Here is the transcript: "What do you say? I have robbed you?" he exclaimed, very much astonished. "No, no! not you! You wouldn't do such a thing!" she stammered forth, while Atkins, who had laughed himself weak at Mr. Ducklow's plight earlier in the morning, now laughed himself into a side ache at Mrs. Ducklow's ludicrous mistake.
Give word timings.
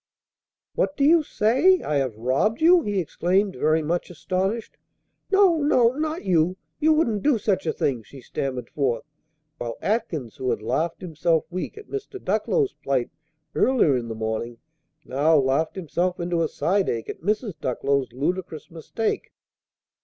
"What 0.73 0.97
do 0.97 1.03
you 1.03 1.21
say? 1.21 1.79
I 1.83 1.97
have 1.97 2.17
robbed 2.17 2.59
you?" 2.59 2.81
he 2.81 2.97
exclaimed, 2.99 3.55
very 3.55 3.83
much 3.83 4.09
astonished. 4.09 4.75
"No, 5.29 5.57
no! 5.57 5.91
not 5.91 6.23
you! 6.25 6.57
You 6.79 6.91
wouldn't 6.93 7.21
do 7.21 7.37
such 7.37 7.67
a 7.67 7.71
thing!" 7.71 8.01
she 8.01 8.19
stammered 8.19 8.71
forth, 8.71 9.03
while 9.59 9.77
Atkins, 9.79 10.37
who 10.37 10.49
had 10.49 10.63
laughed 10.63 11.01
himself 11.01 11.45
weak 11.51 11.77
at 11.77 11.87
Mr. 11.87 12.19
Ducklow's 12.19 12.73
plight 12.73 13.11
earlier 13.53 13.95
in 13.95 14.07
the 14.07 14.15
morning, 14.15 14.57
now 15.05 15.37
laughed 15.37 15.75
himself 15.75 16.19
into 16.19 16.41
a 16.41 16.47
side 16.47 16.89
ache 16.89 17.07
at 17.07 17.21
Mrs. 17.21 17.53
Ducklow's 17.61 18.11
ludicrous 18.11 18.71
mistake. 18.71 19.31